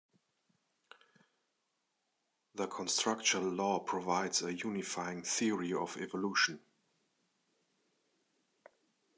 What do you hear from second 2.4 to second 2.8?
The